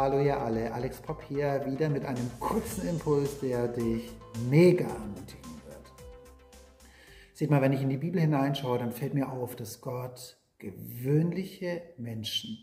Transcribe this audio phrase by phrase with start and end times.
[0.00, 4.10] Hallo ihr alle, Alex Pop hier, wieder mit einem kurzen Impuls, der dich
[4.48, 5.92] mega ermutigen wird.
[7.34, 11.82] Seht mal, wenn ich in die Bibel hineinschaue, dann fällt mir auf, dass Gott gewöhnliche
[11.98, 12.56] Menschen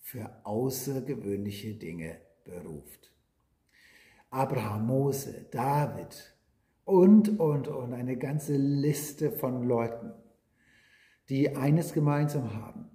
[0.00, 3.12] für außergewöhnliche Dinge beruft.
[4.30, 6.34] Abraham, Mose, David
[6.84, 10.12] und, und, und eine ganze Liste von Leuten,
[11.28, 12.90] die eines gemeinsam haben.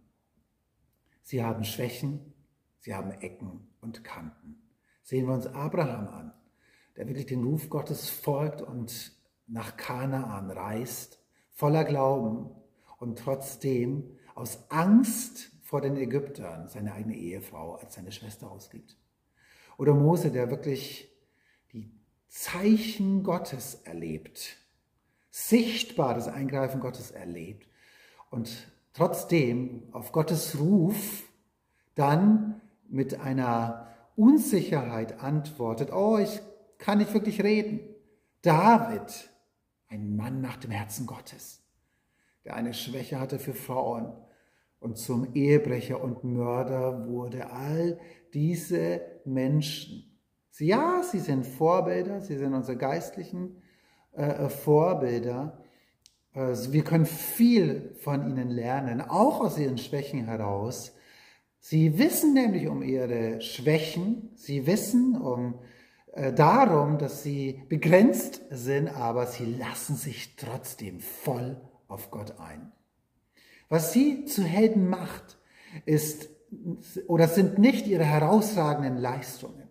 [1.21, 2.34] Sie haben Schwächen,
[2.85, 4.61] sie haben Ecken und Kanten.
[5.01, 6.33] Sehen wir uns Abraham an,
[6.95, 9.11] der wirklich den Ruf Gottes folgt und
[9.47, 12.51] nach Kanaan reist, voller Glauben
[12.99, 18.95] und trotzdem aus Angst vor den Ägyptern seine eigene Ehefrau als seine Schwester ausgibt.
[19.79, 21.11] Oder Mose, der wirklich
[21.73, 21.91] die
[22.27, 24.57] Zeichen Gottes erlebt,
[25.31, 27.67] sichtbar das Eingreifen Gottes erlebt
[28.29, 31.23] und trotzdem auf Gottes Ruf
[31.95, 36.41] dann mit einer Unsicherheit antwortet, oh, ich
[36.77, 37.79] kann nicht wirklich reden.
[38.41, 39.29] David,
[39.87, 41.63] ein Mann nach dem Herzen Gottes,
[42.43, 44.13] der eine Schwäche hatte für Frauen
[44.79, 47.51] und zum Ehebrecher und Mörder wurde.
[47.51, 47.99] All
[48.33, 50.19] diese Menschen,
[50.57, 53.61] ja, sie sind Vorbilder, sie sind unsere geistlichen
[54.13, 55.65] äh, Vorbilder,
[56.35, 60.93] also wir können viel von ihnen lernen, auch aus ihren Schwächen heraus.
[61.67, 65.57] Sie wissen nämlich um ihre Schwächen, sie wissen um
[66.13, 72.71] äh, darum, dass sie begrenzt sind, aber sie lassen sich trotzdem voll auf Gott ein.
[73.67, 75.39] Was sie zu Helden macht,
[75.87, 76.29] ist
[77.07, 79.67] oder sind nicht ihre herausragenden Leistungen,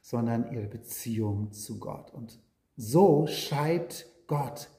[0.00, 2.14] sondern ihre Beziehung zu Gott.
[2.14, 2.40] Und
[2.78, 4.70] so schreibt Gott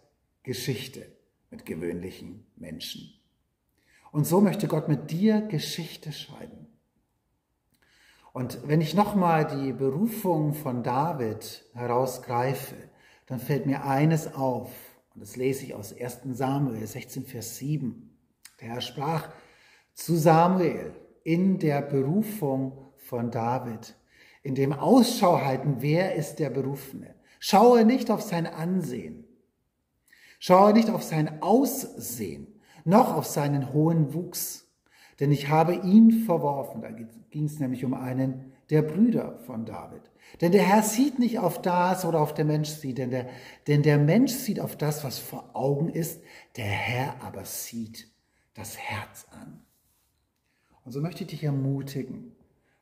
[0.41, 1.05] Geschichte
[1.51, 3.13] mit gewöhnlichen Menschen.
[4.16, 6.67] Und so möchte Gott mit dir Geschichte schreiben.
[8.31, 12.78] Und wenn ich nochmal die Berufung von David herausgreife,
[13.25, 14.72] dann fällt mir eines auf.
[15.13, 18.17] Und das lese ich aus 1 Samuel 16, Vers 7.
[18.62, 19.28] Der Herr sprach
[19.94, 20.95] zu Samuel
[21.25, 23.97] in der Berufung von David,
[24.44, 27.16] in dem Ausschau halten, wer ist der Berufene.
[27.41, 29.25] Schaue nicht auf sein Ansehen,
[30.39, 32.54] Schaue nicht auf sein Aussehen,
[32.85, 34.68] noch auf seinen hohen Wuchs,
[35.19, 36.81] denn ich habe ihn verworfen.
[36.81, 40.01] Da ging es nämlich um einen der Brüder von David.
[40.41, 43.29] Denn der Herr sieht nicht auf das oder auf der Mensch sieht, denn der,
[43.68, 46.22] denn der Mensch sieht auf das, was vor Augen ist,
[46.56, 48.09] der Herr aber sieht
[48.53, 49.62] das Herz an.
[50.84, 52.35] Und so möchte ich dich ermutigen,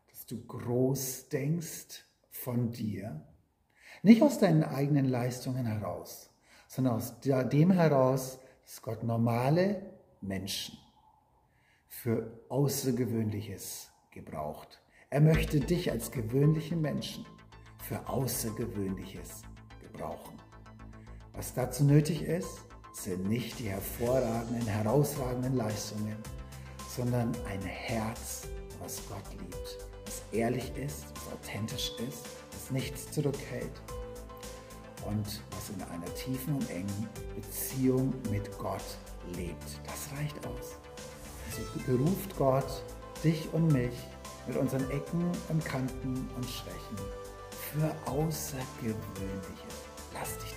[0.10, 3.22] dass du groß denkst von dir,
[4.02, 6.30] nicht aus deinen eigenen Leistungen heraus,
[6.68, 9.93] sondern aus dem heraus, dass Gott normale
[10.24, 10.78] Menschen
[11.88, 14.82] für Außergewöhnliches gebraucht.
[15.10, 17.26] Er möchte dich als gewöhnlichen Menschen
[17.80, 19.44] für Außergewöhnliches
[19.82, 20.40] gebrauchen.
[21.34, 22.62] Was dazu nötig ist,
[22.94, 26.16] sind nicht die hervorragenden, herausragenden Leistungen,
[26.90, 28.48] sondern ein Herz,
[28.80, 33.82] was Gott liebt, was ehrlich ist, was authentisch ist, was nichts zurückhält
[35.08, 35.42] und
[35.76, 38.84] in einer tiefen und engen Beziehung mit Gott
[39.36, 39.80] lebt.
[39.86, 40.78] Das reicht aus.
[41.48, 42.84] Also beruft Gott
[43.24, 43.94] dich und mich
[44.48, 46.98] mit unseren Ecken und Kanten und Schwächen
[47.72, 49.74] für Außergewöhnliches.
[50.14, 50.53] Lass dich